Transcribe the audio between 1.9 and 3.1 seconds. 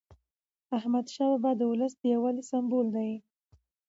د یووالي سمبول